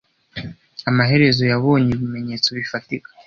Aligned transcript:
Amaherezo 0.89 1.43
yabonye 1.51 1.89
ibimenyetso 1.93 2.49
bifatika 2.57 3.09